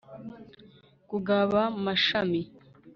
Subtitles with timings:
[1.09, 2.41] kugabaamashami